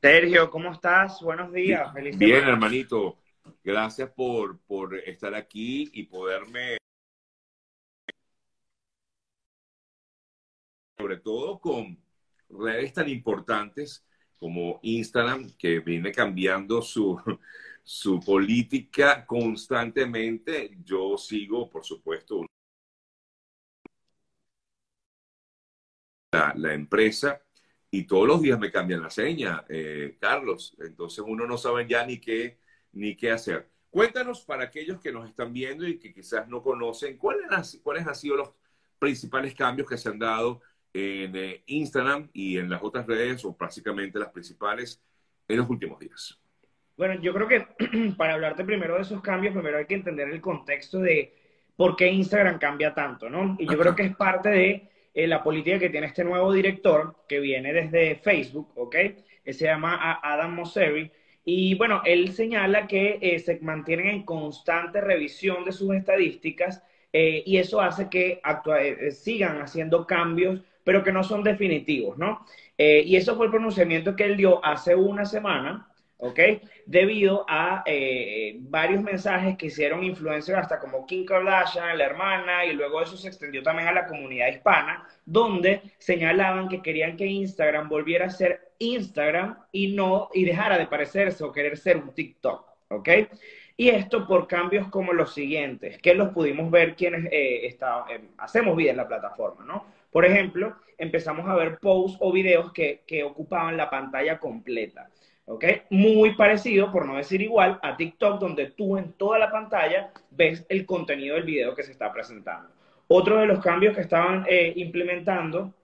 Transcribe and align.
Sergio, 0.00 0.48
¿cómo 0.48 0.72
estás? 0.72 1.20
Buenos 1.20 1.52
días. 1.52 1.92
Feliz 1.92 2.16
Bien, 2.16 2.44
hermanito. 2.44 3.18
Gracias 3.64 4.08
por, 4.10 4.60
por 4.60 4.94
estar 4.94 5.34
aquí 5.34 5.90
y 5.92 6.04
poderme 6.04 6.76
sobre 10.96 11.16
todo 11.16 11.58
con 11.58 11.98
redes 12.48 12.92
tan 12.92 13.08
importantes 13.08 14.04
como 14.38 14.78
Instagram, 14.82 15.50
que 15.58 15.80
viene 15.80 16.12
cambiando 16.12 16.80
su, 16.80 17.20
su 17.82 18.20
política 18.20 19.26
constantemente. 19.26 20.78
Yo 20.84 21.18
sigo, 21.18 21.68
por 21.68 21.84
supuesto, 21.84 22.46
la, 26.32 26.52
la 26.54 26.72
empresa 26.72 27.42
y 27.90 28.04
todos 28.04 28.26
los 28.26 28.42
días 28.42 28.58
me 28.58 28.70
cambian 28.70 29.02
la 29.02 29.10
seña, 29.10 29.64
eh, 29.68 30.16
Carlos. 30.20 30.76
Entonces 30.78 31.24
uno 31.26 31.46
no 31.46 31.56
sabe 31.56 31.86
ya 31.86 32.04
ni 32.04 32.18
qué, 32.18 32.58
ni 32.92 33.16
qué 33.16 33.30
hacer. 33.30 33.68
Cuéntanos 33.90 34.42
para 34.42 34.64
aquellos 34.64 35.00
que 35.00 35.12
nos 35.12 35.28
están 35.28 35.52
viendo 35.52 35.86
y 35.86 35.98
que 35.98 36.12
quizás 36.12 36.46
no 36.48 36.62
conocen, 36.62 37.16
¿cuáles, 37.16 37.80
cuáles 37.82 38.06
han 38.06 38.14
sido 38.14 38.36
los 38.36 38.50
principales 38.98 39.54
cambios 39.54 39.88
que 39.88 39.96
se 39.96 40.10
han 40.10 40.18
dado 40.18 40.60
en 40.92 41.34
eh, 41.34 41.62
Instagram 41.66 42.28
y 42.32 42.58
en 42.58 42.68
las 42.68 42.82
otras 42.82 43.06
redes, 43.06 43.44
o 43.44 43.56
básicamente 43.58 44.18
las 44.18 44.30
principales, 44.30 45.02
en 45.46 45.56
los 45.56 45.70
últimos 45.70 45.98
días? 45.98 46.38
Bueno, 46.96 47.20
yo 47.22 47.32
creo 47.32 47.48
que 47.48 47.66
para 48.18 48.34
hablarte 48.34 48.64
primero 48.64 48.96
de 48.96 49.02
esos 49.02 49.22
cambios, 49.22 49.54
primero 49.54 49.78
hay 49.78 49.86
que 49.86 49.94
entender 49.94 50.28
el 50.28 50.40
contexto 50.40 50.98
de 50.98 51.34
por 51.76 51.96
qué 51.96 52.08
Instagram 52.08 52.58
cambia 52.58 52.92
tanto, 52.92 53.30
¿no? 53.30 53.56
Y 53.58 53.66
yo 53.66 53.78
creo 53.78 53.94
que 53.94 54.02
es 54.02 54.16
parte 54.16 54.48
de 54.50 54.90
eh, 55.18 55.26
la 55.26 55.42
política 55.42 55.78
que 55.78 55.90
tiene 55.90 56.06
este 56.06 56.24
nuevo 56.24 56.52
director, 56.52 57.16
que 57.28 57.40
viene 57.40 57.72
desde 57.72 58.16
Facebook, 58.16 58.70
¿ok? 58.76 58.96
Que 59.44 59.52
se 59.52 59.66
llama 59.66 60.20
Adam 60.22 60.54
Mosseri. 60.54 61.10
Y 61.44 61.74
bueno, 61.74 62.02
él 62.04 62.32
señala 62.32 62.86
que 62.86 63.18
eh, 63.20 63.38
se 63.38 63.58
mantienen 63.60 64.08
en 64.08 64.22
constante 64.24 65.00
revisión 65.00 65.64
de 65.64 65.72
sus 65.72 65.94
estadísticas 65.94 66.82
y 67.10 67.56
eso 67.56 67.80
hace 67.80 68.10
que 68.10 68.40
sigan 69.12 69.62
haciendo 69.62 70.06
cambios 70.06 70.60
pero 70.88 71.04
que 71.04 71.12
no 71.12 71.22
son 71.22 71.42
definitivos, 71.42 72.16
¿no? 72.16 72.46
Eh, 72.78 73.02
y 73.04 73.16
eso 73.16 73.36
fue 73.36 73.44
el 73.44 73.52
pronunciamiento 73.52 74.16
que 74.16 74.24
él 74.24 74.38
dio 74.38 74.64
hace 74.64 74.94
una 74.94 75.26
semana, 75.26 75.86
¿ok? 76.18 76.38
Debido 76.86 77.44
a 77.48 77.82
eh, 77.86 78.56
varios 78.60 79.02
mensajes 79.02 79.56
que 79.56 79.66
hicieron 79.66 80.04
influencers 80.04 80.58
hasta 80.58 80.78
como 80.78 81.06
Kim 81.06 81.24
Kardashian, 81.24 81.96
la 81.96 82.04
hermana, 82.04 82.64
y 82.64 82.72
luego 82.74 83.02
eso 83.02 83.16
se 83.16 83.28
extendió 83.28 83.62
también 83.62 83.88
a 83.88 83.92
la 83.92 84.06
comunidad 84.06 84.48
hispana, 84.48 85.06
donde 85.24 85.82
señalaban 85.98 86.68
que 86.68 86.82
querían 86.82 87.16
que 87.16 87.26
Instagram 87.26 87.88
volviera 87.88 88.26
a 88.26 88.30
ser 88.30 88.72
Instagram 88.78 89.58
y 89.72 89.94
no, 89.94 90.28
y 90.34 90.44
dejara 90.44 90.78
de 90.78 90.86
parecerse 90.86 91.44
o 91.44 91.52
querer 91.52 91.76
ser 91.76 91.96
un 91.96 92.14
TikTok, 92.14 92.64
¿ok? 92.90 93.08
Y 93.76 93.90
esto 93.90 94.26
por 94.26 94.48
cambios 94.48 94.88
como 94.88 95.12
los 95.12 95.32
siguientes, 95.32 95.98
que 95.98 96.12
los 96.12 96.30
pudimos 96.30 96.68
ver 96.68 96.96
quienes 96.96 97.28
eh, 97.30 97.78
hacemos 98.38 98.76
vida 98.76 98.90
en 98.90 98.96
la 98.96 99.06
plataforma, 99.06 99.64
¿no? 99.64 99.86
Por 100.10 100.24
ejemplo, 100.24 100.76
empezamos 100.96 101.48
a 101.48 101.54
ver 101.54 101.78
posts 101.78 102.18
o 102.20 102.32
videos 102.32 102.72
que, 102.72 103.04
ocupaban 103.24 103.76
la 103.76 103.88
pantalla 103.88 104.38
completa. 104.38 105.08
¿Ok? 105.48 105.64
Muy 105.90 106.34
parecido, 106.34 106.92
por 106.92 107.06
no 107.06 107.16
decir 107.16 107.40
igual, 107.40 107.78
a 107.82 107.96
TikTok, 107.96 108.38
donde 108.38 108.70
tú 108.70 108.96
en 108.96 109.12
toda 109.14 109.38
la 109.38 109.50
pantalla 109.50 110.12
ves 110.30 110.64
el 110.68 110.84
contenido 110.86 111.34
del 111.34 111.44
video 111.44 111.74
que 111.74 111.82
se 111.82 111.92
está 111.92 112.12
presentando. 112.12 112.68
Otro 113.08 113.40
de 113.40 113.46
los 113.46 113.60
cambios 113.60 113.94
que 113.94 114.02
estaban 114.02 114.44
eh, 114.48 114.72
implementando 114.76 115.74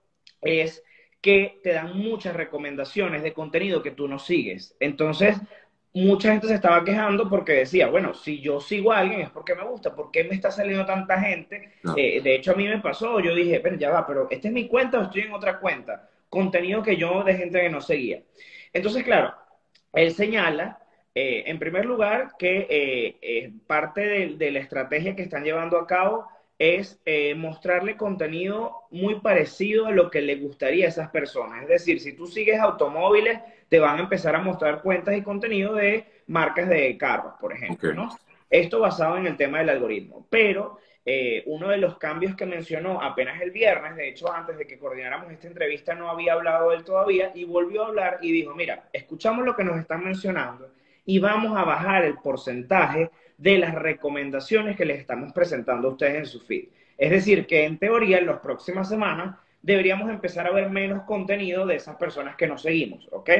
es 0.43 0.85
que 1.21 1.61
te 1.63 1.73
dan 1.73 1.97
muchas 1.97 2.37
recomendaciones 2.37 3.23
de 3.23 3.33
contenido 3.33 3.83
que 3.83 3.93
tú 3.93 4.07
no 4.07 4.19
sigues. 4.19 4.77
Entonces, 4.79 5.41
mucha 5.95 6.33
gente 6.33 6.49
se 6.49 6.55
estaba 6.55 6.85
quejando 6.85 7.31
porque 7.31 7.53
decía, 7.53 7.87
bueno, 7.87 8.13
si 8.13 8.41
yo 8.41 8.61
sigo 8.61 8.93
a 8.93 8.99
alguien 8.99 9.23
es 9.23 9.31
porque 9.31 9.55
me 9.55 9.65
gusta, 9.65 9.95
¿por 9.95 10.11
qué 10.11 10.25
me 10.25 10.35
está 10.35 10.51
saliendo 10.51 10.85
tanta 10.85 11.19
gente? 11.19 11.73
Eh, 11.97 12.21
de 12.21 12.35
hecho, 12.35 12.53
a 12.53 12.57
mí 12.57 12.69
me 12.69 12.81
pasó, 12.81 13.21
yo 13.21 13.35
dije, 13.35 13.61
pero 13.61 13.77
ya 13.77 13.89
va, 13.89 14.07
pero 14.07 14.29
¿esta 14.31 14.49
es 14.49 14.55
mi 14.55 14.69
cuenta 14.69 14.99
o 14.99 15.05
estoy 15.05 15.23
en 15.23 15.33
otra 15.33 15.59
cuenta? 15.59 16.11
Contenido 16.29 16.83
que 16.83 16.99
yo 16.99 17.25
de 17.25 17.35
gente 17.35 17.59
que 17.59 17.71
no 17.71 17.81
seguía. 17.81 18.21
Entonces, 18.75 19.05
claro, 19.05 19.33
él 19.95 20.13
señala, 20.15 20.79
eh, 21.15 21.45
en 21.47 21.59
primer 21.59 21.85
lugar, 21.85 22.33
que 22.39 22.67
eh, 22.71 23.53
parte 23.67 24.01
de, 24.01 24.35
de, 24.37 24.51
la 24.51 24.59
estrategia 24.61 25.15
que 25.15 25.23
están 25.23 25.45
llevando 25.45 25.79
a 25.79 25.87
cabo 25.87 26.27
es 26.59 27.01
mostrarle 27.37 27.97
contenido 27.97 28.85
muy 28.91 29.17
parecido 29.21 29.87
a 29.87 29.91
lo 29.91 30.09
que 30.09 30.23
le 30.23 30.37
gustaría 30.37 30.87
a 30.87 30.89
esas 30.89 31.11
personas. 31.11 31.63
Es 31.63 31.69
decir, 31.69 32.01
si 32.01 32.13
tú 32.13 32.27
sigues 32.27 32.61
automóviles, 32.61 33.41
te 33.69 33.81
van 33.81 33.99
a 33.99 34.03
empezar 34.03 34.37
a 34.37 34.41
mostrar 34.41 34.81
cuentas 34.81 35.17
y 35.17 35.23
contenido 35.23 35.75
de 35.75 36.07
marcas 36.29 36.69
de 36.69 36.97
carros, 36.97 37.35
por 37.41 37.53
ejemplo, 37.53 37.93
¿no? 37.93 38.17
Esto 38.49 38.79
basado 38.79 39.17
en 39.17 39.27
el 39.27 39.37
tema 39.37 39.59
del 39.59 39.71
algoritmo. 39.71 40.27
Pero 40.31 40.79
eh, 41.07 41.43
uno 41.47 41.69
de 41.69 41.77
los 41.77 41.99
cambios 41.99 42.35
que 42.35 42.47
mencionó 42.47 43.03
apenas 43.03 43.41
el 43.43 43.51
viernes, 43.51 43.97
de 43.97 44.09
hecho 44.09 44.33
antes 44.33 44.57
de 44.57 44.67
que 44.67 44.79
coordináramos 44.79 45.31
esta 45.31 45.47
entrevista 45.47 45.95
no 45.95 46.09
había 46.09 46.33
hablado 46.33 46.73
él 46.73 46.83
todavía, 46.85 47.31
y 47.35 47.45
volvió 47.45 47.85
a 47.85 47.89
hablar 47.89 48.19
y 48.23 48.33
dijo, 48.33 48.55
mira, 48.55 48.89
escuchamos 48.93 49.45
lo 49.45 49.55
que 49.55 49.65
nos 49.65 49.79
están 49.79 50.03
mencionando 50.03 50.71
y 51.05 51.19
vamos 51.19 51.57
a 51.57 51.65
bajar 51.65 52.05
el 52.05 52.17
porcentaje 52.17 53.11
de 53.37 53.59
las 53.59 53.75
recomendaciones 53.75 54.77
que 54.77 54.85
les 54.85 54.99
estamos 54.99 55.33
presentando 55.33 55.89
a 55.89 55.93
ustedes 55.93 56.15
en 56.15 56.27
su 56.27 56.41
feed. 56.41 56.69
Es 56.97 57.11
decir, 57.11 57.47
que 57.47 57.65
en 57.65 57.79
teoría 57.79 58.19
en 58.19 58.27
las 58.27 58.39
próximas 58.41 58.89
semanas 58.89 59.37
deberíamos 59.61 60.09
empezar 60.11 60.47
a 60.47 60.53
ver 60.53 60.71
menos 60.71 61.03
contenido 61.03 61.67
de 61.67 61.77
esas 61.77 61.97
personas 61.97 62.37
que 62.37 62.47
nos 62.47 62.63
seguimos, 62.63 63.09
¿ok? 63.11 63.31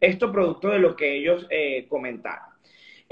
Esto 0.00 0.32
producto 0.32 0.68
de 0.68 0.78
lo 0.78 0.96
que 0.96 1.16
ellos 1.16 1.46
eh, 1.50 1.86
comentaron. 1.88 2.49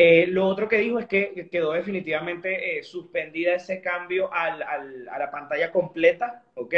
Eh, 0.01 0.29
lo 0.29 0.47
otro 0.47 0.69
que 0.69 0.79
dijo 0.79 1.01
es 1.01 1.07
que 1.07 1.49
quedó 1.51 1.73
definitivamente 1.73 2.79
eh, 2.79 2.85
suspendida 2.85 3.55
ese 3.55 3.81
cambio 3.81 4.33
al, 4.33 4.63
a 4.63 5.19
la 5.19 5.31
pantalla 5.31 5.73
completa, 5.73 6.45
¿ok? 6.55 6.75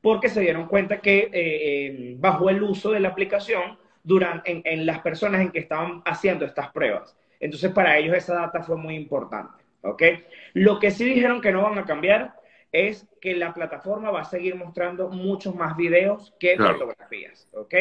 Porque 0.00 0.28
se 0.28 0.40
dieron 0.40 0.68
cuenta 0.68 1.00
que 1.00 2.16
bajó 2.18 2.50
el 2.50 2.62
uso 2.62 2.92
de 2.92 3.00
la 3.00 3.08
aplicación 3.08 3.78
durante, 4.04 4.50
en, 4.50 4.62
en, 4.64 4.86
las 4.86 5.00
personas 5.00 5.40
en 5.40 5.50
que 5.50 5.58
estaban 5.58 6.02
haciendo 6.04 6.44
estas 6.44 6.70
pruebas. 6.70 7.16
Entonces, 7.40 7.72
para 7.72 7.98
ellos 7.98 8.16
esa 8.16 8.34
data 8.34 8.62
fue 8.62 8.76
muy 8.76 8.94
importante, 8.94 9.64
¿ok? 9.82 10.02
Lo 10.54 10.78
que 10.78 10.92
sí 10.92 11.04
dijeron 11.04 11.40
que 11.40 11.50
no 11.50 11.62
van 11.62 11.78
a 11.78 11.84
cambiar 11.84 12.34
es 12.72 13.06
que 13.20 13.36
la 13.36 13.52
plataforma 13.52 14.10
va 14.10 14.22
a 14.22 14.24
seguir 14.24 14.54
mostrando 14.54 15.10
muchos 15.10 15.54
más 15.54 15.76
videos 15.76 16.34
que 16.40 16.56
fotografías, 16.56 17.46
¿ok? 17.52 17.74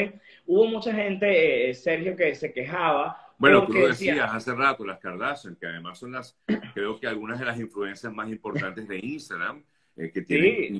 Hubo 0.45 0.65
mucha 0.65 0.93
gente, 0.93 1.69
eh, 1.69 1.73
Sergio, 1.73 2.15
que 2.15 2.35
se 2.35 2.51
quejaba. 2.51 3.30
Bueno, 3.41 3.65
tú 3.65 3.73
lo 3.73 3.87
decías 3.87 4.29
hace 4.31 4.53
rato, 4.53 4.85
las 4.85 4.99
Kardashian, 4.99 5.55
que 5.55 5.65
además 5.65 5.97
son 5.97 6.11
las, 6.11 6.37
creo 6.75 6.99
que 6.99 7.07
algunas 7.07 7.39
de 7.39 7.45
las 7.45 7.59
influencias 7.59 8.13
más 8.13 8.29
importantes 8.29 8.87
de 8.87 8.99
Instagram, 8.99 9.63
eh, 9.97 10.11
que 10.11 10.21
tienen 10.21 10.79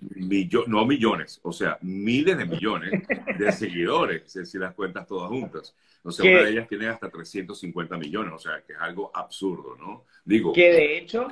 no 0.68 0.86
millones, 0.86 1.40
o 1.42 1.52
sea, 1.52 1.80
miles 1.82 2.38
de 2.38 2.46
millones 2.46 3.02
de 3.40 3.52
seguidores, 3.52 4.32
si 4.32 4.60
las 4.60 4.76
cuentas 4.76 5.08
todas 5.08 5.30
juntas. 5.30 5.76
O 6.04 6.12
sea, 6.12 6.32
una 6.32 6.44
de 6.44 6.52
ellas 6.52 6.68
tiene 6.68 6.88
hasta 6.88 7.10
350 7.10 7.98
millones, 7.98 8.32
o 8.32 8.38
sea, 8.38 8.62
que 8.62 8.74
es 8.74 8.80
algo 8.80 9.10
absurdo, 9.12 9.76
¿no? 9.78 10.06
Digo. 10.24 10.54
Que 10.54 10.72
de 10.72 10.98
hecho, 11.00 11.30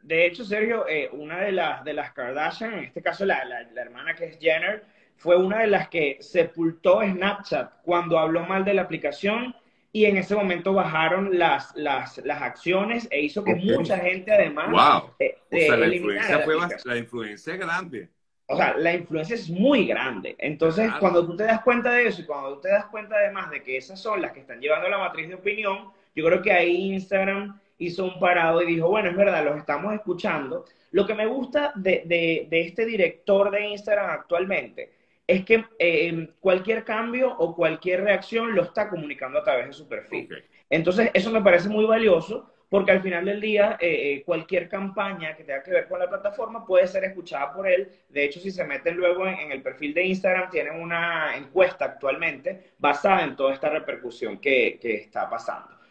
de 0.00 0.26
hecho, 0.26 0.42
Sergio, 0.42 0.88
eh, 0.88 1.10
una 1.12 1.38
de 1.42 1.52
las, 1.52 1.84
de 1.84 1.92
las 1.92 2.12
Kardashian, 2.12 2.72
en 2.72 2.84
este 2.84 3.02
caso 3.02 3.26
la, 3.26 3.44
la, 3.44 3.82
hermana 3.82 4.14
que 4.14 4.24
es 4.24 4.38
Jenner, 4.38 4.84
fue 5.16 5.36
una 5.36 5.60
de 5.60 5.66
las 5.66 5.90
que 5.90 6.16
sepultó 6.20 7.02
Snapchat 7.02 7.82
cuando 7.82 8.18
habló 8.18 8.46
mal 8.46 8.64
de 8.64 8.72
la 8.72 8.82
aplicación 8.82 9.54
y 9.92 10.06
en 10.06 10.16
ese 10.16 10.34
momento 10.34 10.72
bajaron 10.72 11.38
las, 11.38 11.76
las, 11.76 12.16
las 12.24 12.40
acciones 12.40 13.06
e 13.10 13.20
hizo 13.20 13.44
que 13.44 13.54
mucha 13.54 13.98
gente 13.98 14.32
además... 14.32 14.70
¡Wow! 14.70 15.10
Eh, 15.18 15.36
o 15.50 15.56
sea, 15.56 15.76
la 15.76 15.94
influencia, 15.94 16.38
fue 16.40 16.54
la 16.84 16.96
influencia 16.96 17.56
grande. 17.56 18.08
O 18.46 18.56
sea, 18.56 18.74
la 18.76 18.94
influencia 18.94 19.34
es 19.34 19.50
muy 19.50 19.86
grande. 19.86 20.34
Entonces, 20.38 20.90
cuando 20.98 21.26
tú 21.26 21.36
te 21.36 21.44
das 21.44 21.60
cuenta 21.60 21.92
de 21.92 22.06
eso 22.06 22.22
y 22.22 22.24
cuando 22.24 22.54
tú 22.54 22.62
te 22.62 22.68
das 22.70 22.86
cuenta 22.86 23.16
además 23.16 23.50
de 23.50 23.62
que 23.62 23.76
esas 23.76 24.00
son 24.00 24.22
las 24.22 24.32
que 24.32 24.40
están 24.40 24.60
llevando 24.60 24.88
la 24.88 24.98
matriz 24.98 25.28
de 25.28 25.34
opinión, 25.34 25.90
yo 26.14 26.24
creo 26.24 26.42
que 26.42 26.52
ahí 26.52 26.92
Instagram 26.92 27.58
hizo 27.78 28.04
un 28.04 28.18
parado 28.18 28.62
y 28.62 28.66
dijo, 28.66 28.88
bueno, 28.88 29.10
es 29.10 29.16
verdad, 29.16 29.44
los 29.44 29.58
estamos 29.58 29.92
escuchando. 29.94 30.64
Lo 30.90 31.06
que 31.06 31.14
me 31.14 31.26
gusta 31.26 31.72
de, 31.74 32.48
este 32.50 32.84
director 32.86 33.50
de 33.50 33.68
Instagram 33.68 34.10
actualmente 34.10 34.92
es 35.26 35.44
que 35.44 35.64
eh, 35.78 36.28
cualquier 36.40 36.84
cambio 36.84 37.36
o 37.38 37.54
cualquier 37.54 38.02
reacción 38.02 38.54
lo 38.54 38.62
está 38.62 38.88
comunicando 38.88 39.38
a 39.38 39.44
través 39.44 39.66
de 39.66 39.72
su 39.72 39.88
perfil. 39.88 40.28
Entonces, 40.68 41.10
eso 41.14 41.30
me 41.30 41.42
parece 41.42 41.68
muy 41.68 41.84
valioso 41.84 42.48
porque 42.68 42.92
al 42.92 43.02
final 43.02 43.26
del 43.26 43.40
día 43.40 43.76
eh, 43.80 44.14
eh, 44.14 44.22
cualquier 44.24 44.68
campaña 44.68 45.36
que 45.36 45.44
tenga 45.44 45.62
que 45.62 45.70
ver 45.70 45.88
con 45.88 45.98
la 45.98 46.08
plataforma 46.08 46.64
puede 46.64 46.86
ser 46.86 47.04
escuchada 47.04 47.52
por 47.52 47.68
él. 47.68 47.88
De 48.08 48.24
hecho, 48.24 48.40
si 48.40 48.50
se 48.50 48.64
meten 48.64 48.96
luego 48.96 49.26
en, 49.26 49.52
el 49.52 49.62
perfil 49.62 49.92
de 49.92 50.04
Instagram, 50.04 50.50
tienen 50.50 50.80
una 50.80 51.36
encuesta 51.36 51.84
actualmente 51.84 52.72
basada 52.78 53.24
en 53.24 53.36
toda 53.36 53.52
esta 53.52 53.68
repercusión 53.68 54.38
que, 54.38 54.78
que 54.80 54.94
está 54.96 55.28
pasando 55.28 55.82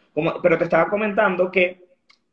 pero 0.42 0.58
te 0.58 0.64
estaba 0.64 0.88
comentando 0.88 1.50
que 1.50 1.84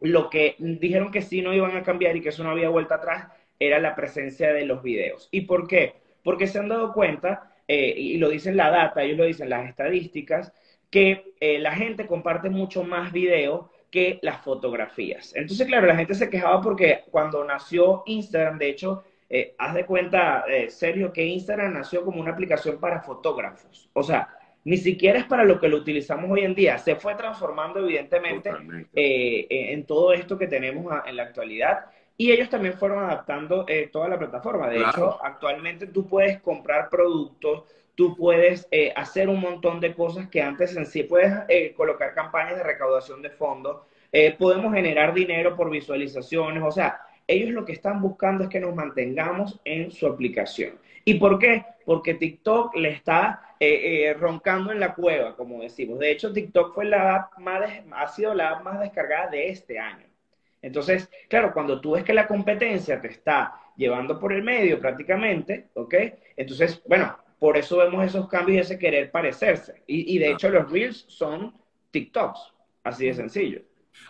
lo 0.02 0.30
que 0.30 0.56
dijeron 0.60 1.12
que 1.12 1.22
sí 1.22 1.42
no 1.42 1.54
iban 1.54 1.76
a 1.76 1.84
cambiar 1.84 2.16
y 2.16 2.22
que 2.22 2.30
eso 2.30 2.44
no 2.44 2.52
había 2.52 2.70
vuelta 2.70 2.96
atrás 2.96 3.28
era 3.60 3.80
la 3.80 3.96
presencia 3.96 4.54
de 4.54 4.66
los 4.66 4.82
videos. 4.82 5.28
¿Y 5.32 5.42
por 5.42 5.68
qué? 5.68 5.96
Porque 6.24 6.48
se 6.48 6.60
han 6.60 6.70
dado 6.70 6.94
cuenta, 6.94 7.52
eh, 7.68 7.94
y 7.98 8.18
lo 8.18 8.30
dicen 8.30 8.58
la 8.58 8.70
data, 8.70 9.04
ellos 9.04 9.18
lo 9.18 9.26
dicen 9.26 9.50
las 9.50 9.68
estadísticas, 9.68 10.54
que 10.90 11.34
eh, 11.40 11.60
la 11.60 11.74
gente 11.74 12.08
comparte 12.08 12.50
mucho 12.50 12.84
más 12.84 13.12
video 13.12 13.72
que 13.92 14.20
las 14.22 14.42
fotografías. 14.42 15.36
Entonces, 15.36 15.68
claro, 15.68 15.88
la 15.88 15.96
gente 15.96 16.14
se 16.14 16.30
quejaba 16.30 16.62
porque 16.62 17.04
cuando 17.10 17.44
nació 17.44 18.04
Instagram, 18.06 18.58
de 18.58 18.70
hecho, 18.70 19.04
eh, 19.30 19.56
haz 19.58 19.74
de 19.76 19.86
cuenta, 19.86 20.46
eh, 20.48 20.70
serio, 20.70 21.14
que 21.14 21.26
Instagram 21.26 21.74
nació 21.74 22.04
como 22.04 22.20
una 22.20 22.32
aplicación 22.32 22.80
para 22.80 23.02
fotógrafos. 23.02 23.90
O 23.94 24.04
sea, 24.04 24.30
ni 24.64 24.78
siquiera 24.78 25.20
es 25.20 25.26
para 25.26 25.44
lo 25.44 25.60
que 25.60 25.68
lo 25.68 25.78
utilizamos 25.78 26.30
hoy 26.32 26.42
en 26.42 26.56
día. 26.56 26.78
Se 26.78 26.96
fue 26.96 27.16
transformando, 27.16 27.80
evidentemente, 27.80 28.52
eh, 28.94 29.48
en 29.50 29.86
todo 29.86 30.14
esto 30.14 30.38
que 30.38 30.48
tenemos 30.48 30.94
en 31.06 31.16
la 31.16 31.24
actualidad. 31.24 31.86
Y 32.20 32.32
ellos 32.32 32.50
también 32.50 32.74
fueron 32.76 33.04
adaptando 33.04 33.66
toda 33.92 34.10
la 34.10 34.20
plataforma. 34.20 34.68
De 34.68 34.82
hecho, 34.82 35.18
actualmente 35.24 35.88
tú 35.88 36.06
puedes 36.06 36.42
comprar 36.42 36.90
productos, 36.90 37.64
tú 37.96 38.14
puedes 38.16 38.68
hacer 38.96 39.30
un 39.30 39.40
montón 39.40 39.80
de 39.80 39.94
cosas 39.94 40.28
que 40.28 40.42
antes 40.42 40.76
en 40.76 40.86
sí 40.86 41.04
puedes 41.04 41.34
colocar 41.78 42.14
campañas 42.14 42.58
de 42.58 42.64
recaudación 42.64 43.22
de 43.22 43.30
fondos, 43.30 43.84
podemos 44.38 44.74
generar 44.74 45.14
dinero 45.14 45.56
por 45.56 45.70
visualizaciones, 45.70 46.62
o 46.62 46.72
sea, 46.72 47.00
ellos 47.30 47.52
lo 47.52 47.64
que 47.64 47.74
están 47.74 48.02
buscando 48.02 48.44
es 48.44 48.50
que 48.50 48.60
nos 48.60 48.74
mantengamos 48.76 49.60
en 49.64 49.92
su 49.92 50.08
aplicación. 50.08 50.74
¿Y 51.06 51.14
por 51.16 51.38
qué? 51.38 51.64
Porque 51.86 52.16
TikTok 52.16 52.76
le 52.76 52.90
está 52.90 53.56
eh, 53.60 54.08
eh, 54.10 54.14
roncando 54.16 54.72
en 54.72 54.80
la 54.80 54.96
cueva, 54.96 55.36
como 55.36 55.62
decimos. 55.62 56.00
De 56.00 56.12
hecho, 56.12 56.34
TikTok 56.34 56.74
fue 56.74 56.86
la 56.86 57.16
app 57.16 57.38
más 57.38 57.62
ha 57.92 58.08
sido 58.08 58.34
la 58.34 58.50
app 58.52 58.64
más 58.64 58.80
descargada 58.80 59.30
de 59.30 59.50
este 59.50 59.78
año. 59.78 60.06
Entonces, 60.62 61.10
claro, 61.30 61.54
cuando 61.54 61.80
tú 61.80 61.92
ves 61.92 62.04
que 62.04 62.14
la 62.14 62.28
competencia 62.28 63.00
te 63.02 63.08
está 63.08 63.60
llevando 63.78 64.20
por 64.20 64.34
el 64.34 64.44
medio 64.44 64.80
prácticamente, 64.80 65.70
¿ok? 65.74 65.96
Entonces, 66.36 66.82
bueno, 66.86 67.18
por 67.40 67.58
eso 67.58 67.78
vemos 67.78 68.06
esos 68.06 68.28
cambios 68.28 68.58
y 68.58 68.60
ese 68.60 68.80
querer 68.80 69.10
parecerse. 69.10 69.84
Y, 69.88 70.18
de 70.20 70.32
hecho, 70.32 70.50
los 70.50 70.70
Reels 70.70 71.06
son 71.08 71.54
TikToks, 71.92 72.54
así 72.84 73.08
de 73.08 73.14
sencillo. 73.14 73.62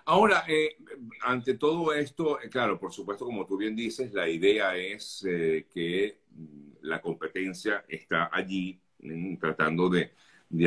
Ahora, 0.05 0.43
eh, 0.47 0.77
ante 1.21 1.53
todo 1.55 1.93
esto, 1.93 2.41
eh, 2.41 2.49
claro, 2.49 2.79
por 2.79 2.91
supuesto, 2.91 3.25
como 3.25 3.45
tú 3.45 3.57
bien 3.57 3.75
dices, 3.75 4.13
la 4.13 4.27
idea 4.27 4.75
es 4.75 5.25
eh, 5.27 5.67
que 5.71 6.21
mm, 6.31 6.71
la 6.81 7.01
competencia 7.01 7.85
está 7.87 8.29
allí 8.31 8.79
mm, 8.99 9.37
tratando 9.37 9.89
de, 9.89 10.11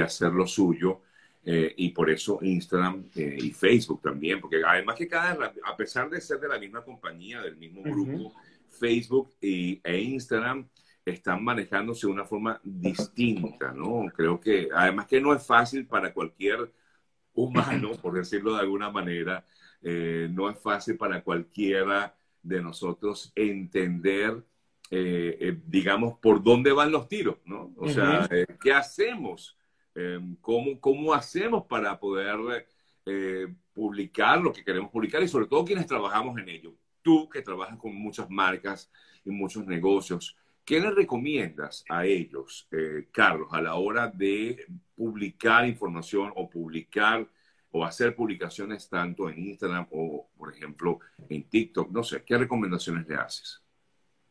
hacer 0.01 0.31
lo 0.33 0.47
suyo 0.47 1.03
y 1.45 1.89
por 1.89 2.09
eso 2.09 2.39
Instagram 2.41 3.05
y 3.15 3.51
Facebook 3.51 4.01
también, 4.01 4.41
porque 4.41 4.63
además 4.65 4.97
que 4.97 5.09
cada, 5.09 5.53
a 5.65 5.77
pesar 5.77 6.09
de 6.09 6.21
ser 6.21 6.39
de 6.39 6.49
la 6.49 6.59
misma 6.59 6.85
compañía, 6.85 7.41
del 7.41 7.57
mismo 7.57 7.83
grupo, 7.83 8.33
Facebook 8.71 9.35
y, 9.41 9.81
e 9.83 10.01
Instagram 10.01 10.69
están 11.05 11.43
manejándose 11.43 12.07
de 12.07 12.13
una 12.13 12.25
forma 12.25 12.61
distinta, 12.63 13.73
¿no? 13.73 14.07
Creo 14.15 14.41
que 14.41 14.69
además 14.75 15.07
que 15.07 15.21
no 15.21 15.35
es 15.35 15.45
fácil 15.45 15.87
para 15.87 16.13
cualquier 16.13 16.73
humano, 17.35 17.93
por 18.03 18.15
decirlo 18.15 18.55
de 18.55 18.61
alguna 18.61 18.91
manera, 18.91 19.45
eh, 19.83 20.29
no 20.31 20.49
es 20.49 20.59
fácil 20.59 20.97
para 20.97 21.23
cualquiera 21.23 22.15
de 22.43 22.61
nosotros 22.61 23.33
entender, 23.35 24.45
eh, 24.91 25.39
eh, 25.41 25.61
digamos, 25.67 26.19
por 26.19 26.43
dónde 26.43 26.73
van 26.73 26.93
los 26.93 27.09
tiros, 27.09 27.39
¿no? 27.45 27.73
O 27.77 27.89
sea, 27.89 28.29
¿qué 28.61 28.73
hacemos? 28.73 29.57
¿Cómo, 30.41 30.81
¿Cómo 30.81 31.13
hacemos 31.13 31.67
para 31.67 31.99
poder 31.99 32.67
publicar 33.73 34.41
lo 34.41 34.53
que 34.53 34.65
queremos 34.65 34.91
publicar 34.91 35.23
y 35.23 35.29
sobre 35.29 35.47
todo 35.47 35.65
quienes 35.65 35.87
trabajamos 35.87 36.39
en 36.39 36.49
ello? 36.49 36.75
Tú 37.03 37.29
que 37.29 37.43
trabajas 37.43 37.79
con 37.79 37.95
muchas 37.95 38.31
marcas 38.31 38.91
y 39.25 39.31
muchos 39.31 39.67
negocios, 39.67 40.37
¿Qué 40.65 40.79
le 40.79 40.91
recomiendas 40.93 41.85
a 41.89 42.07
ellos, 42.07 42.69
eh, 42.71 43.09
Carlos, 43.11 43.49
a 43.51 43.61
la 43.61 43.75
hora 43.75 44.07
de 44.07 44.65
publicar 44.95 45.67
información 45.67 46.33
o 46.37 46.49
publicar 46.49 47.27
o 47.73 47.85
hacer 47.85 48.15
publicaciones 48.15 48.89
tanto 48.89 49.29
en 49.29 49.41
Instagram 49.41 49.89
o, 49.91 50.29
por 50.37 50.55
ejemplo, 50.55 51.01
en 51.29 51.45
TikTok? 51.49 51.91
No 51.91 52.05
sé, 52.05 52.23
¿qué 52.25 52.39
recomendaciones 52.39 53.09
le 53.09 53.17
haces? 53.17 53.61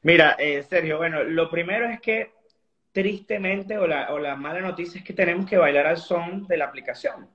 Mira, 0.03 0.31
eh, 0.39 0.63
Sergio, 0.63 0.97
bueno, 0.97 1.23
lo 1.23 1.49
primero 1.49 1.89
es 1.89 1.99
que 1.99 2.31
tristemente 2.91 3.77
o 3.77 3.87
la, 3.87 4.13
o 4.13 4.19
la 4.19 4.35
mala 4.35 4.61
noticia 4.61 4.99
es 4.99 5.05
que 5.05 5.13
tenemos 5.13 5.45
que 5.45 5.57
bailar 5.57 5.87
al 5.87 5.97
son 5.97 6.47
de 6.47 6.57
la 6.57 6.65
aplicación, 6.65 7.27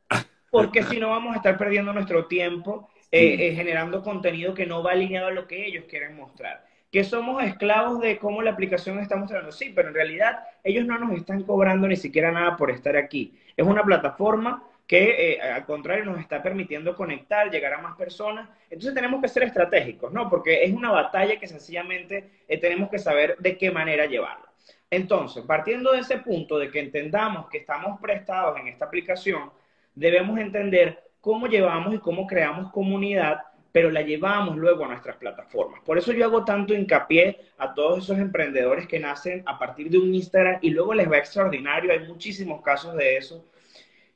porque 0.51 0.83
si 0.83 0.99
no 1.01 1.11
vamos 1.11 1.35
a 1.35 1.37
estar 1.39 1.57
perdiendo 1.57 1.93
nuestro 1.93 2.27
tiempo 2.27 2.91
eh, 3.11 3.55
generando 3.55 4.03
contenido 4.03 4.53
que 4.53 4.67
no 4.67 4.83
va 4.83 4.93
alineado 4.93 5.29
a 5.29 5.31
lo 5.31 5.47
que 5.47 5.65
ellos 5.65 5.85
quieren 5.89 6.17
mostrar 6.17 6.67
que 6.97 7.05
somos 7.05 7.43
esclavos 7.45 8.01
de 8.01 8.19
cómo 8.19 8.43
la 8.43 8.53
aplicación 8.53 8.99
está 8.99 9.17
mostrando. 9.17 9.53
Sí, 9.53 9.73
pero 9.75 9.89
en 9.89 9.95
realidad 9.95 10.39
ellos 10.65 10.87
no 10.87 10.99
nos 10.99 11.15
están 11.19 11.43
cobrando 11.43 11.87
ni 11.87 11.97
siquiera 11.97 12.33
nada 12.33 12.57
por 12.57 12.71
estar 12.71 12.97
aquí. 12.97 13.35
Es 13.57 13.67
una 13.67 13.83
plataforma 13.83 14.65
que 14.87 15.33
eh, 15.35 15.41
al 15.43 15.67
contrario 15.67 16.05
nos 16.05 16.21
está 16.21 16.43
permitiendo 16.43 16.95
conectar, 16.95 17.51
llegar 17.51 17.75
a 17.75 17.83
más 17.83 17.97
personas. 17.97 18.49
Entonces 18.71 18.95
tenemos 18.95 19.21
que 19.21 19.29
ser 19.29 19.43
estratégicos, 19.43 20.13
¿no? 20.13 20.31
Porque 20.31 20.63
es 20.63 20.73
una 20.73 20.91
batalla 20.91 21.39
que 21.39 21.49
sencillamente 21.49 22.31
eh, 22.49 22.59
tenemos 22.59 22.89
que 22.89 22.99
saber 22.99 23.37
de 23.41 23.59
qué 23.59 23.71
manera 23.71 24.07
llevarla. 24.07 24.46
Entonces, 24.91 25.45
partiendo 25.45 25.93
de 25.93 26.01
ese 26.01 26.19
punto 26.19 26.59
de 26.59 26.71
que 26.71 26.81
entendamos 26.81 27.49
que 27.49 27.59
estamos 27.59 28.01
prestados 28.01 28.59
en 28.61 28.69
esta 28.69 28.85
aplicación, 28.85 29.51
debemos 29.95 30.39
entender 30.39 31.03
cómo 31.21 31.47
llevamos 31.47 31.95
y 31.95 31.99
cómo 31.99 32.27
creamos 32.27 32.71
comunidad 32.73 33.43
pero 33.77 33.91
la 33.91 34.01
llevamos 34.01 34.57
luego 34.57 34.87
a 34.87 34.89
nuestras 34.89 35.17
plataformas. 35.17 35.83
Por 35.85 35.99
eso 35.99 36.11
yo 36.11 36.25
hago 36.25 36.47
tanto 36.47 36.73
hincapié 36.73 37.39
a 37.59 37.75
todos 37.75 38.05
esos 38.05 38.19
emprendedores 38.19 38.87
que 38.87 38.99
nacen 38.99 39.43
a 39.45 39.59
partir 39.59 39.91
de 39.91 39.99
un 39.99 40.15
Instagram 40.15 40.61
y 40.63 40.71
luego 40.71 40.95
les 40.95 41.13
va 41.13 41.19
extraordinario. 41.19 41.93
Hay 41.93 42.09
muchísimos 42.09 42.63
casos 42.63 42.97
de 42.97 43.19
eso. 43.19 43.45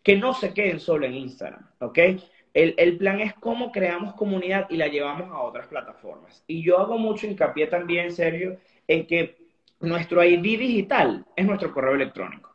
Que 0.03 0.17
no 0.17 0.33
se 0.33 0.55
queden 0.55 0.81
solo 0.81 1.05
en 1.05 1.13
Instagram, 1.13 1.69
¿ok? 1.81 1.99
El, 2.55 2.75
el, 2.79 2.97
plan 2.97 3.21
es 3.21 3.35
cómo 3.35 3.71
creamos 3.71 4.15
comunidad 4.15 4.67
y 4.71 4.79
la 4.79 4.89
llevamos 4.89 5.31
a 5.31 5.43
otras 5.43 5.67
plataformas. 5.67 6.43
Y 6.47 6.63
yo 6.63 6.79
hago 6.79 6.97
mucho 6.97 7.27
hincapié 7.27 7.67
también, 7.67 8.13
Sergio, 8.13 8.57
en 8.89 9.07
que 9.07 9.40
nuestro 9.81 10.23
ID 10.23 10.43
digital 10.43 11.25
es 11.35 11.47
nuestro 11.47 11.73
correo 11.73 11.95
electrónico. 11.95 12.51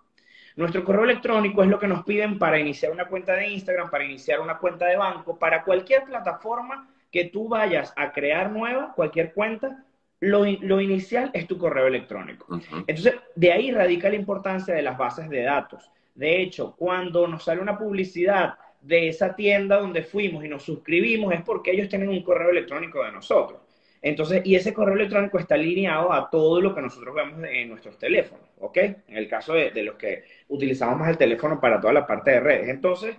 Nuestro 0.55 0.85
correo 0.85 1.03
electrónico 1.03 1.63
es 1.63 1.69
lo 1.69 1.79
que 1.79 1.87
nos 1.87 2.05
piden 2.05 2.39
para 2.39 2.59
iniciar 2.59 2.91
una 2.91 3.07
cuenta 3.07 3.33
de 3.33 3.49
Instagram, 3.49 3.89
para 3.89 4.05
iniciar 4.05 4.39
una 4.39 4.57
cuenta 4.57 4.85
de 4.85 4.95
banco, 4.95 5.37
para 5.37 5.63
cualquier 5.63 6.03
plataforma 6.03 6.87
que 7.11 7.25
tú 7.25 7.49
vayas 7.49 7.93
a 7.97 8.11
crear 8.11 8.51
nueva, 8.51 8.93
cualquier 8.93 9.33
cuenta, 9.33 9.83
lo, 10.21 10.45
inicial 10.45 11.29
es 11.33 11.45
tu 11.45 11.57
correo 11.57 11.87
electrónico. 11.87 12.47
Entonces, 12.87 13.15
de 13.35 13.51
ahí 13.51 13.71
radica 13.71 14.09
la 14.09 14.15
importancia 14.15 14.73
de 14.73 14.81
las 14.81 14.97
bases 14.97 15.29
de 15.29 15.43
datos. 15.43 15.91
De 16.13 16.41
hecho, 16.41 16.73
cuando 16.77 17.27
nos 17.27 17.43
sale 17.43 17.61
una 17.61 17.77
publicidad 17.77 18.55
de 18.81 19.09
esa 19.09 19.35
tienda 19.35 19.79
donde 19.79 20.03
fuimos 20.03 20.45
y 20.45 20.47
nos 20.47 20.63
suscribimos, 20.63 21.33
es 21.33 21.41
porque 21.41 21.71
ellos 21.71 21.89
tienen 21.89 22.09
un 22.09 22.23
correo 22.23 22.49
electrónico 22.49 23.03
de 23.03 23.11
nosotros. 23.11 23.59
Entonces, 24.05 24.43
y 24.45 24.53
ese 24.53 24.71
correo 24.71 24.93
electrónico 24.93 25.39
está 25.39 25.55
alineado 25.55 26.13
a 26.13 26.29
todo 26.29 26.61
lo 26.61 26.75
que 26.75 26.81
nosotros 26.81 27.15
vemos 27.15 27.43
en 27.49 27.69
nuestros 27.69 27.97
teléfonos, 27.97 28.47
¿ok? 28.59 28.77
En 28.77 29.17
el 29.17 29.27
caso 29.27 29.55
de, 29.55 29.71
de 29.71 29.81
los 29.81 29.95
que 29.95 30.25
utilizamos 30.47 30.99
más 30.99 31.09
el 31.09 31.17
teléfono 31.17 31.59
para 31.59 31.81
toda 31.81 31.91
la 31.91 32.05
parte 32.05 32.29
de 32.29 32.39
redes. 32.39 32.69
Entonces, 32.69 33.15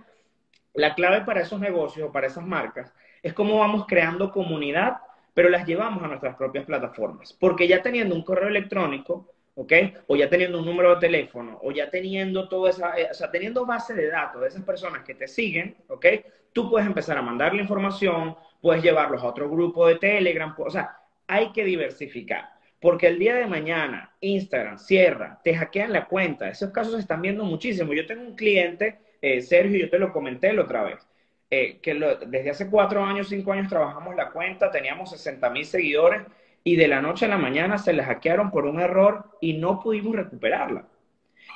la 0.75 0.95
clave 0.95 1.25
para 1.25 1.41
esos 1.41 1.59
negocios, 1.59 2.09
para 2.13 2.27
esas 2.27 2.45
marcas, 2.45 2.93
es 3.21 3.33
cómo 3.33 3.59
vamos 3.59 3.85
creando 3.85 4.31
comunidad, 4.31 4.99
pero 5.33 5.49
las 5.49 5.67
llevamos 5.67 6.01
a 6.03 6.07
nuestras 6.07 6.37
propias 6.37 6.63
plataformas. 6.63 7.33
Porque 7.33 7.67
ya 7.67 7.81
teniendo 7.81 8.15
un 8.15 8.23
correo 8.23 8.47
electrónico, 8.47 9.27
¿ok? 9.55 9.73
O 10.07 10.15
ya 10.15 10.29
teniendo 10.29 10.59
un 10.59 10.65
número 10.65 10.95
de 10.95 11.01
teléfono, 11.01 11.59
o 11.63 11.71
ya 11.73 11.89
teniendo 11.89 12.47
toda 12.47 12.69
esa, 12.69 12.97
eh, 12.97 13.09
o 13.11 13.13
sea, 13.13 13.29
teniendo 13.29 13.65
base 13.65 13.93
de 13.93 14.07
datos 14.07 14.39
de 14.39 14.47
esas 14.47 14.63
personas 14.63 15.03
que 15.03 15.15
te 15.15 15.27
siguen, 15.27 15.75
¿ok? 15.89 16.05
Tú 16.53 16.69
puedes 16.69 16.87
empezar 16.87 17.17
a 17.17 17.21
mandarle 17.21 17.61
información, 17.61 18.37
puedes 18.61 18.83
llevarlos 18.83 19.21
a 19.23 19.27
otro 19.27 19.49
grupo 19.49 19.87
de 19.87 19.95
Telegram, 19.95 20.53
o 20.57 20.69
sea, 20.69 20.97
hay 21.27 21.51
que 21.51 21.63
diversificar. 21.63 22.49
Porque 22.79 23.07
el 23.07 23.17
día 23.17 23.35
de 23.35 23.47
mañana 23.47 24.13
Instagram 24.21 24.77
cierra, 24.77 25.39
te 25.43 25.55
hackean 25.55 25.91
la 25.91 26.05
cuenta. 26.05 26.47
Esos 26.47 26.69
casos 26.71 26.93
se 26.93 26.99
están 26.99 27.21
viendo 27.21 27.43
muchísimo. 27.43 27.93
Yo 27.93 28.05
tengo 28.05 28.21
un 28.21 28.35
cliente, 28.35 28.99
eh, 29.21 29.41
Sergio, 29.41 29.79
yo 29.79 29.89
te 29.89 29.97
lo 29.97 30.13
comenté 30.13 30.53
la 30.53 30.61
otra 30.61 30.83
vez. 30.83 31.07
Eh, 31.49 31.79
que 31.81 31.95
desde 32.27 32.49
hace 32.49 32.69
cuatro 32.69 33.03
años, 33.03 33.29
cinco 33.29 33.53
años 33.53 33.69
trabajamos 33.69 34.15
la 34.15 34.31
cuenta, 34.31 34.69
teníamos 34.69 35.11
60 35.11 35.49
mil 35.49 35.65
seguidores 35.65 36.23
y 36.63 36.75
de 36.75 36.89
la 36.89 37.01
noche 37.01 37.25
a 37.25 37.29
la 37.29 37.37
mañana 37.37 37.77
se 37.77 37.93
les 37.93 38.05
hackearon 38.05 38.51
por 38.51 38.65
un 38.65 38.81
error 38.81 39.37
y 39.39 39.53
no 39.53 39.79
pudimos 39.79 40.15
recuperarla. 40.15 40.85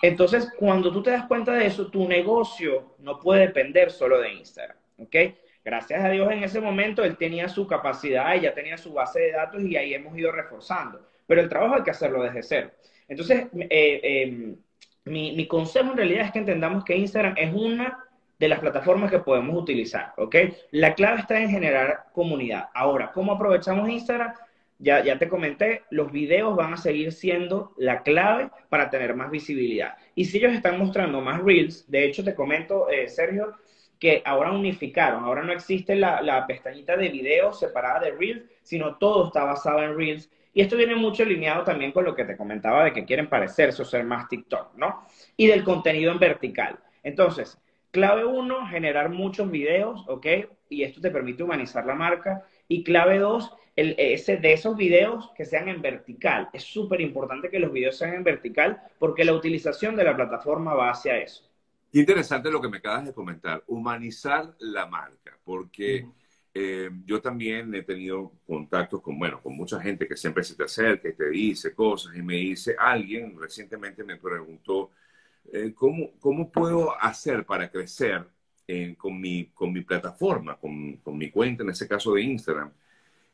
Entonces, 0.02 0.52
cuando 0.58 0.92
tú 0.92 1.04
te 1.04 1.12
das 1.12 1.26
cuenta 1.28 1.54
de 1.54 1.66
eso, 1.66 1.88
tu 1.88 2.08
negocio 2.08 2.96
no 3.00 3.20
puede 3.20 3.42
depender 3.48 3.92
solo 3.92 4.20
de 4.20 4.34
Instagram, 4.34 4.78
¿ok? 4.98 5.16
Gracias 5.64 6.04
a 6.04 6.10
Dios 6.10 6.32
en 6.32 6.44
ese 6.44 6.60
momento 6.60 7.04
él 7.04 7.18
tenía 7.18 7.48
su 7.48 7.68
capacidad 7.68 8.34
ya 8.36 8.54
tenía 8.54 8.78
su 8.78 8.94
base 8.94 9.20
de 9.20 9.32
datos 9.32 9.62
y 9.62 9.76
ahí 9.76 9.94
hemos 9.94 10.18
ido 10.18 10.32
reforzando. 10.32 11.08
Pero 11.28 11.42
el 11.42 11.50
trabajo 11.50 11.76
hay 11.76 11.84
que 11.84 11.92
hacerlo 11.92 12.24
desde 12.24 12.44
cero. 12.44 12.72
Entonces, 13.08 13.48
eh, 13.54 13.70
eh, 13.70 14.56
mi, 15.06 15.34
mi 15.34 15.48
consejo 15.48 15.92
en 15.92 15.98
realidad 15.98 16.26
es 16.26 16.32
que 16.32 16.40
entendamos 16.40 16.84
que 16.84 16.96
Instagram 16.96 17.36
es 17.38 17.54
una 17.54 18.04
de 18.40 18.48
las 18.48 18.60
plataformas 18.60 19.12
que 19.12 19.20
podemos 19.20 19.56
utilizar, 19.56 20.14
¿ok? 20.18 20.36
La 20.72 20.96
clave 20.96 21.20
está 21.20 21.40
en 21.40 21.50
generar 21.50 22.06
comunidad. 22.12 22.70
Ahora, 22.74 23.12
¿cómo 23.12 23.34
aprovechamos 23.34 23.88
Instagram? 23.88 24.34
ya, 24.82 25.04
ya 25.04 25.18
te 25.20 25.30
comenté, 25.30 25.84
los 25.92 26.12
videos 26.12 26.56
van 26.56 26.74
a 26.74 26.78
seguir 26.78 27.12
siendo 27.12 27.74
la 27.78 28.02
clave 28.02 28.50
para 28.68 28.90
tener 28.90 29.16
más 29.16 29.30
visibilidad. 29.30 29.96
Y 30.16 30.26
si 30.26 30.40
ellos 30.40 30.54
están 30.54 30.80
mostrando 30.80 31.22
más 31.22 31.42
reels, 31.44 31.90
de 31.90 32.06
hecho 32.06 32.24
te 32.24 32.34
comento, 32.34 32.90
eh, 32.90 33.08
Sergio, 33.08 33.54
que 34.02 34.24
ahora 34.26 34.52
unificaron, 34.52 35.24
ahora 35.24 35.44
no 35.44 35.54
existe 35.54 35.96
la, 35.96 36.24
la 36.24 36.48
pestañita 36.48 36.98
de 36.98 37.10
videos 37.10 37.60
separada 37.60 38.00
de 38.00 38.12
reels, 38.12 38.44
sino 38.64 38.96
todo 38.96 39.28
está 39.28 39.44
basado 39.44 39.84
en 39.84 39.96
reels. 39.96 40.28
Y 40.56 40.62
esto 40.62 40.76
viene 40.76 40.96
mucho 40.96 41.22
alineado 41.22 41.64
también 41.64 41.92
con 41.92 42.04
lo 42.04 42.16
que 42.16 42.26
te 42.26 42.36
comentaba 42.36 42.84
de 42.84 42.94
que 42.94 43.06
quieren 43.06 43.30
parecerse 43.30 43.84
o 43.84 43.86
ser 43.86 44.04
más 44.04 44.28
TikTok, 44.28 44.74
¿no? 44.76 45.06
Y 45.38 45.46
del 45.46 45.64
contenido 45.64 46.12
en 46.12 46.18
vertical. 46.18 46.80
Entonces, 47.04 47.62
clave 47.92 48.26
uno, 48.26 48.66
generar 48.68 49.10
muchos 49.10 49.52
videos, 49.52 50.04
¿ok? 50.08 50.26
Y 50.68 50.82
esto 50.82 51.00
te 51.00 51.12
permite 51.12 51.44
humanizar 51.44 51.86
la 51.86 51.94
marca. 51.94 52.44
Y 52.68 52.84
clave 52.84 53.20
dos, 53.20 53.54
el, 53.76 53.94
ese, 54.00 54.38
de 54.38 54.54
esos 54.54 54.76
videos 54.76 55.32
que 55.36 55.46
sean 55.46 55.70
en 55.70 55.80
vertical. 55.80 56.50
Es 56.54 56.64
súper 56.64 57.02
importante 57.02 57.52
que 57.52 57.60
los 57.60 57.72
videos 57.72 58.00
sean 58.00 58.16
en 58.16 58.24
vertical 58.24 58.82
porque 58.98 59.26
la 59.26 59.34
utilización 59.34 59.96
de 59.96 60.06
la 60.06 60.16
plataforma 60.16 60.74
va 60.74 60.90
hacia 60.90 61.20
eso. 61.20 61.51
Qué 61.92 62.00
interesante 62.00 62.50
lo 62.50 62.62
que 62.62 62.70
me 62.70 62.78
acabas 62.78 63.06
de 63.06 63.14
comentar, 63.14 63.64
humanizar 63.68 64.56
la 64.60 64.86
marca, 64.86 65.38
porque 65.44 66.10
eh, 66.54 66.90
yo 67.06 67.22
también 67.22 67.74
he 67.76 67.84
tenido 67.84 68.32
contactos 68.48 69.02
con, 69.02 69.20
bueno, 69.20 69.42
con 69.42 69.56
mucha 69.58 69.80
gente 69.82 70.08
que 70.08 70.16
siempre 70.16 70.44
se 70.44 70.56
te 70.56 70.64
acerca 70.64 71.10
y 71.10 71.14
te 71.16 71.30
dice 71.30 71.74
cosas 71.76 72.16
y 72.16 72.22
me 72.22 72.36
dice, 72.36 72.76
alguien 72.80 73.38
recientemente 73.38 74.04
me 74.06 74.16
preguntó, 74.18 74.92
eh, 75.52 75.74
¿cómo, 75.76 76.12
¿cómo 76.20 76.50
puedo 76.52 76.98
hacer 77.02 77.46
para 77.46 77.70
crecer 77.70 78.26
con, 78.98 79.20
mi, 79.20 79.48
con 79.54 79.74
mi 79.74 79.82
plataforma, 79.82 80.58
con, 80.58 80.96
con 80.98 81.18
mi 81.18 81.30
cuenta, 81.30 81.64
en 81.64 81.72
ese 81.72 81.88
caso 81.90 82.14
de 82.14 82.22
Instagram? 82.22 82.72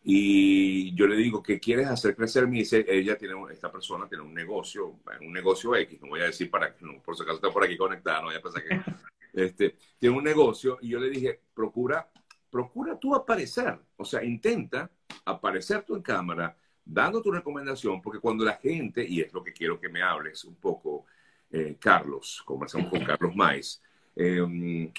Y 0.09 0.95
yo 0.95 1.05
le 1.05 1.17
digo, 1.17 1.43
¿qué 1.43 1.59
quieres 1.59 1.87
hacer 1.87 2.15
crecer? 2.15 2.47
Me 2.47 2.59
dice, 2.59 2.85
ella 2.87 3.17
tiene, 3.17 3.33
esta 3.51 3.69
persona 3.69 4.07
tiene 4.07 4.23
un 4.23 4.33
negocio, 4.33 5.01
un 5.19 5.33
negocio 5.33 5.75
X, 5.75 5.99
no 6.01 6.07
voy 6.07 6.21
a 6.21 6.27
decir 6.27 6.49
para 6.49 6.73
que, 6.73 6.85
no, 6.85 7.01
por 7.01 7.17
si 7.17 7.23
acaso 7.23 7.35
está 7.35 7.51
por 7.51 7.65
aquí 7.65 7.75
conectada, 7.75 8.21
no 8.21 8.27
voy 8.27 8.35
a 8.35 8.41
pensar 8.41 8.63
que, 8.63 8.79
este, 9.33 9.75
tiene 9.99 10.15
un 10.15 10.23
negocio. 10.23 10.77
Y 10.81 10.87
yo 10.87 10.99
le 11.01 11.09
dije, 11.09 11.41
procura, 11.53 12.09
procura 12.49 12.97
tú 12.97 13.13
aparecer, 13.15 13.77
o 13.97 14.05
sea, 14.05 14.23
intenta 14.23 14.89
aparecer 15.25 15.83
tú 15.83 15.97
en 15.97 16.03
cámara, 16.03 16.55
dando 16.85 17.21
tu 17.21 17.29
recomendación, 17.29 18.01
porque 18.01 18.21
cuando 18.21 18.45
la 18.45 18.53
gente, 18.53 19.05
y 19.05 19.19
es 19.19 19.33
lo 19.33 19.43
que 19.43 19.51
quiero 19.51 19.77
que 19.77 19.89
me 19.89 20.01
hables 20.01 20.45
un 20.45 20.55
poco, 20.55 21.03
eh, 21.51 21.75
Carlos, 21.77 22.41
conversamos 22.45 22.89
con 22.91 23.03
Carlos 23.03 23.35
Mais, 23.35 23.83
eh, 24.15 24.89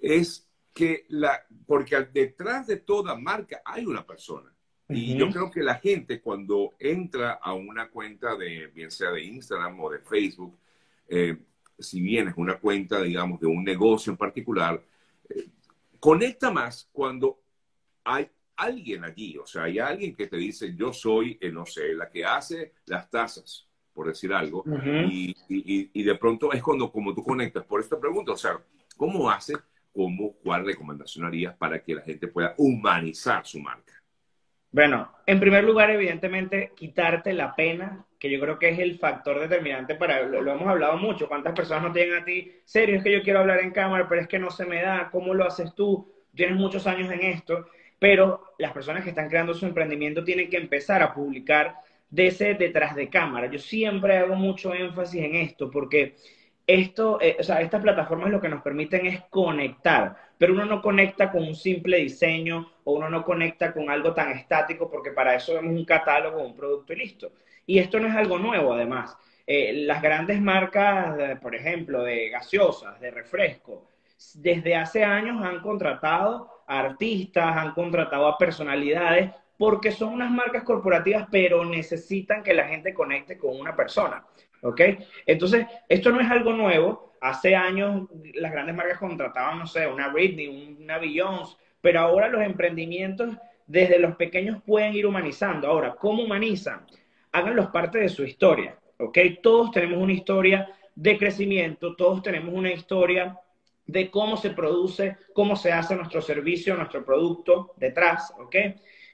es 0.00 0.44
que 0.74 1.06
la, 1.08 1.46
porque 1.66 1.96
detrás 2.12 2.66
de 2.66 2.78
toda 2.78 3.16
marca 3.16 3.62
hay 3.64 3.86
una 3.86 4.04
persona. 4.04 4.50
Y 4.86 5.16
yo 5.16 5.30
creo 5.30 5.50
que 5.50 5.62
la 5.62 5.76
gente 5.76 6.20
cuando 6.20 6.74
entra 6.78 7.38
a 7.42 7.54
una 7.54 7.88
cuenta 7.88 8.36
de, 8.36 8.66
bien 8.66 8.90
sea 8.90 9.12
de 9.12 9.24
Instagram 9.24 9.80
o 9.80 9.90
de 9.90 10.00
Facebook, 10.00 10.58
eh, 11.08 11.38
si 11.78 12.02
bien 12.02 12.28
es 12.28 12.34
una 12.36 12.58
cuenta, 12.58 13.00
digamos, 13.00 13.40
de 13.40 13.46
un 13.46 13.64
negocio 13.64 14.12
en 14.12 14.18
particular, 14.18 14.82
eh, 15.30 15.48
conecta 15.98 16.50
más 16.50 16.88
cuando 16.92 17.40
hay 18.04 18.28
alguien 18.56 19.04
allí, 19.04 19.38
o 19.38 19.46
sea, 19.46 19.64
hay 19.64 19.78
alguien 19.78 20.14
que 20.14 20.26
te 20.26 20.36
dice, 20.36 20.74
yo 20.76 20.92
soy, 20.92 21.38
eh, 21.40 21.50
no 21.50 21.64
sé, 21.64 21.94
la 21.94 22.10
que 22.10 22.24
hace 22.24 22.74
las 22.84 23.08
tazas, 23.10 23.66
por 23.94 24.08
decir 24.08 24.34
algo, 24.34 24.64
y, 25.08 25.34
y, 25.48 26.02
de 26.02 26.14
pronto 26.16 26.52
es 26.52 26.62
cuando 26.62 26.90
como 26.90 27.14
tú 27.14 27.22
conectas. 27.22 27.64
Por 27.64 27.80
esta 27.80 27.98
pregunta, 27.98 28.32
o 28.32 28.36
sea, 28.36 28.60
¿cómo 28.96 29.30
hace 29.30 29.54
¿cómo, 29.94 30.34
cuál 30.42 30.66
recomendación 30.66 31.24
harías 31.24 31.56
para 31.56 31.82
que 31.82 31.94
la 31.94 32.02
gente 32.02 32.28
pueda 32.28 32.54
humanizar 32.58 33.46
su 33.46 33.60
marca? 33.60 33.94
Bueno, 34.70 35.12
en 35.24 35.38
primer 35.38 35.62
lugar, 35.62 35.90
evidentemente, 35.90 36.72
quitarte 36.74 37.32
la 37.32 37.54
pena, 37.54 38.04
que 38.18 38.28
yo 38.28 38.40
creo 38.40 38.58
que 38.58 38.70
es 38.70 38.78
el 38.80 38.98
factor 38.98 39.38
determinante 39.38 39.94
para, 39.94 40.24
lo, 40.24 40.40
hemos 40.52 40.66
hablado 40.66 40.96
mucho, 40.96 41.28
cuántas 41.28 41.54
personas 41.54 41.84
no 41.84 41.92
tienen 41.92 42.20
a 42.20 42.24
ti, 42.24 42.50
serio, 42.64 42.96
es 42.96 43.04
que 43.04 43.12
yo 43.12 43.22
quiero 43.22 43.38
hablar 43.38 43.60
en 43.60 43.70
cámara, 43.70 44.08
pero 44.08 44.20
es 44.20 44.26
que 44.26 44.40
no 44.40 44.50
se 44.50 44.66
me 44.66 44.82
da, 44.82 45.10
¿cómo 45.12 45.32
lo 45.32 45.46
haces 45.46 45.72
tú? 45.76 46.12
Tienes 46.34 46.56
muchos 46.56 46.88
años 46.88 47.08
en 47.12 47.20
esto, 47.20 47.68
pero 48.00 48.54
las 48.58 48.72
personas 48.72 49.04
que 49.04 49.10
están 49.10 49.28
creando 49.28 49.54
su 49.54 49.64
emprendimiento 49.64 50.24
tienen 50.24 50.50
que 50.50 50.56
empezar 50.56 51.02
a 51.02 51.14
publicar 51.14 51.76
de 52.10 52.26
ese 52.26 52.54
detrás 52.54 52.96
de 52.96 53.08
cámara. 53.08 53.46
Yo 53.46 53.60
siempre 53.60 54.18
hago 54.18 54.34
mucho 54.34 54.74
énfasis 54.74 55.22
en 55.22 55.36
esto, 55.36 55.70
porque 55.70 56.16
esto, 56.66 57.18
eh, 57.20 57.36
o 57.38 57.42
sea, 57.42 57.60
estas 57.60 57.82
plataformas 57.82 58.30
lo 58.30 58.40
que 58.40 58.48
nos 58.48 58.62
permiten 58.62 59.06
es 59.06 59.22
conectar, 59.30 60.16
pero 60.38 60.54
uno 60.54 60.64
no 60.64 60.80
conecta 60.80 61.30
con 61.30 61.42
un 61.42 61.54
simple 61.54 61.98
diseño 61.98 62.72
o 62.84 62.92
uno 62.92 63.10
no 63.10 63.24
conecta 63.24 63.72
con 63.72 63.90
algo 63.90 64.14
tan 64.14 64.32
estático 64.32 64.90
porque 64.90 65.10
para 65.10 65.34
eso 65.34 65.54
vemos 65.54 65.74
un 65.74 65.84
catálogo, 65.84 66.42
un 66.42 66.56
producto 66.56 66.92
y 66.92 66.96
listo. 66.96 67.32
Y 67.66 67.78
esto 67.78 68.00
no 68.00 68.08
es 68.08 68.14
algo 68.14 68.38
nuevo, 68.38 68.72
además. 68.72 69.16
Eh, 69.46 69.84
las 69.86 70.00
grandes 70.02 70.40
marcas, 70.40 71.38
por 71.40 71.54
ejemplo, 71.54 72.02
de 72.02 72.30
gaseosas, 72.30 72.98
de 73.00 73.10
refresco, 73.10 73.88
desde 74.34 74.74
hace 74.74 75.04
años 75.04 75.42
han 75.44 75.60
contratado 75.60 76.62
a 76.66 76.80
artistas, 76.80 77.56
han 77.56 77.72
contratado 77.72 78.26
a 78.26 78.38
personalidades 78.38 79.30
porque 79.58 79.92
son 79.92 80.14
unas 80.14 80.30
marcas 80.30 80.64
corporativas, 80.64 81.28
pero 81.30 81.64
necesitan 81.64 82.42
que 82.42 82.54
la 82.54 82.66
gente 82.66 82.94
conecte 82.94 83.38
con 83.38 83.58
una 83.58 83.76
persona. 83.76 84.24
¿Ok? 84.64 84.80
Entonces, 85.26 85.66
esto 85.88 86.10
no 86.10 86.20
es 86.20 86.30
algo 86.30 86.52
nuevo. 86.52 87.12
Hace 87.20 87.54
años 87.54 88.08
las 88.34 88.50
grandes 88.50 88.74
marcas 88.74 88.98
contrataban, 88.98 89.58
no 89.58 89.66
sé, 89.66 89.86
una 89.86 90.08
Britney, 90.08 90.76
una 90.80 90.98
Beyoncé, 90.98 91.56
pero 91.80 92.00
ahora 92.00 92.28
los 92.28 92.42
emprendimientos 92.42 93.36
desde 93.66 93.98
los 93.98 94.16
pequeños 94.16 94.62
pueden 94.62 94.94
ir 94.94 95.06
humanizando. 95.06 95.68
Ahora, 95.68 95.94
¿cómo 95.94 96.22
humanizan? 96.22 96.86
Háganlos 97.32 97.68
parte 97.68 97.98
de 97.98 98.08
su 98.08 98.24
historia, 98.24 98.78
¿ok? 98.98 99.18
Todos 99.42 99.70
tenemos 99.70 99.98
una 99.98 100.12
historia 100.12 100.68
de 100.94 101.18
crecimiento, 101.18 101.94
todos 101.94 102.22
tenemos 102.22 102.54
una 102.54 102.72
historia 102.72 103.38
de 103.86 104.10
cómo 104.10 104.36
se 104.38 104.50
produce, 104.50 105.18
cómo 105.34 105.56
se 105.56 105.72
hace 105.72 105.94
nuestro 105.94 106.22
servicio, 106.22 106.74
nuestro 106.74 107.04
producto 107.04 107.74
detrás, 107.76 108.32
¿ok? 108.38 108.56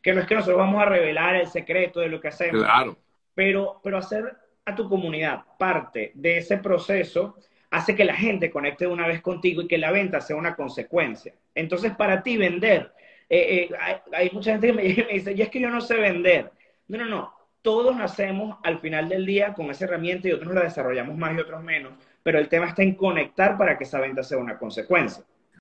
Que 0.00 0.12
no 0.12 0.20
es 0.20 0.26
que 0.26 0.34
nosotros 0.36 0.58
vamos 0.58 0.80
a 0.80 0.86
revelar 0.86 1.36
el 1.36 1.48
secreto 1.48 1.98
de 2.00 2.08
lo 2.08 2.20
que 2.20 2.28
hacemos. 2.28 2.62
Claro. 2.62 2.96
Pero, 3.34 3.80
pero 3.82 3.98
hacer 3.98 4.36
tu 4.74 4.88
comunidad 4.88 5.42
parte 5.58 6.12
de 6.14 6.38
ese 6.38 6.58
proceso 6.58 7.36
hace 7.70 7.94
que 7.94 8.04
la 8.04 8.14
gente 8.14 8.50
conecte 8.50 8.86
una 8.86 9.06
vez 9.06 9.20
contigo 9.22 9.62
y 9.62 9.68
que 9.68 9.78
la 9.78 9.92
venta 9.92 10.20
sea 10.20 10.36
una 10.36 10.56
consecuencia. 10.56 11.34
Entonces, 11.54 11.94
para 11.94 12.22
ti 12.22 12.36
vender, 12.36 12.92
eh, 13.28 13.68
eh, 13.70 13.98
hay, 14.12 14.30
mucha 14.32 14.52
gente 14.52 14.68
que 14.68 14.72
me, 14.72 14.82
dice, 15.12 15.32
y 15.32 15.42
es 15.42 15.48
que 15.48 15.60
yo 15.60 15.70
no 15.70 15.80
sé 15.80 15.94
vender. 15.94 16.50
No, 16.88 16.98
no, 16.98 17.04
no. 17.06 17.34
Todos 17.62 17.94
nacemos 17.94 18.58
al 18.64 18.78
final 18.78 19.08
del 19.08 19.26
día 19.26 19.52
con 19.52 19.70
esa 19.70 19.84
herramienta 19.84 20.28
y 20.28 20.32
otros 20.32 20.54
la 20.54 20.62
desarrollamos 20.62 21.16
más 21.16 21.36
y 21.36 21.40
otros 21.40 21.62
menos, 21.62 21.92
pero 22.22 22.38
el 22.38 22.48
tema 22.48 22.66
está 22.66 22.82
en 22.82 22.94
conectar 22.94 23.58
para 23.58 23.76
que 23.76 23.84
esa 23.84 24.00
venta 24.00 24.22
sea 24.22 24.38
una 24.38 24.58
consecuencia. 24.58 25.24